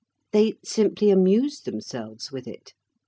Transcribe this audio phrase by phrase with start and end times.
[0.31, 2.73] They simply amused themselves with it.